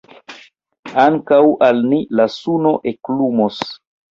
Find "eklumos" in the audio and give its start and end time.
2.93-3.65